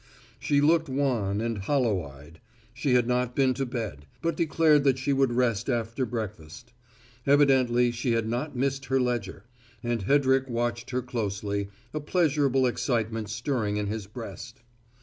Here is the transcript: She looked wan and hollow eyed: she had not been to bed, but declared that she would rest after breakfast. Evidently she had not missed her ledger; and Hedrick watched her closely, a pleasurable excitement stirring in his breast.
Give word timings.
She 0.39 0.61
looked 0.61 0.89
wan 0.89 1.41
and 1.41 1.59
hollow 1.59 2.03
eyed: 2.03 2.41
she 2.73 2.95
had 2.95 3.07
not 3.07 3.35
been 3.35 3.53
to 3.53 3.67
bed, 3.67 4.07
but 4.23 4.35
declared 4.35 4.83
that 4.83 4.97
she 4.97 5.13
would 5.13 5.31
rest 5.31 5.69
after 5.69 6.07
breakfast. 6.07 6.73
Evidently 7.27 7.91
she 7.91 8.13
had 8.13 8.27
not 8.27 8.55
missed 8.55 8.85
her 8.85 8.99
ledger; 8.99 9.43
and 9.83 10.01
Hedrick 10.01 10.49
watched 10.49 10.89
her 10.89 11.03
closely, 11.03 11.69
a 11.93 11.99
pleasurable 11.99 12.65
excitement 12.65 13.29
stirring 13.29 13.77
in 13.77 13.85
his 13.85 14.07
breast. 14.07 14.63